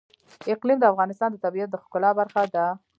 [0.53, 2.65] اقلیم د افغانستان د طبیعت د ښکلا برخه ده.